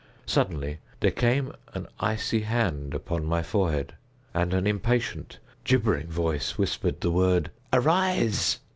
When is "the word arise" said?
7.01-8.57